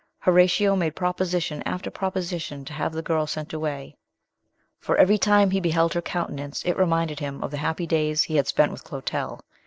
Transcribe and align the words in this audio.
Horatio 0.17 0.75
made 0.75 0.95
proposition 0.95 1.61
after 1.63 1.91
proposition 1.91 2.65
to 2.65 2.73
have 2.73 2.91
the 2.91 3.03
girl 3.03 3.27
sent 3.27 3.53
away, 3.53 3.97
for 4.79 4.97
every 4.97 5.19
time 5.19 5.51
he 5.51 5.59
beheld 5.59 5.93
her 5.93 6.01
countenance 6.01 6.63
it 6.65 6.75
reminded 6.75 7.19
him 7.19 7.43
of 7.43 7.51
the 7.51 7.57
happy 7.57 7.85
days 7.85 8.23
he 8.23 8.37
had 8.37 8.47
spent 8.47 8.71
with 8.71 8.83
Clotel. 8.83 9.41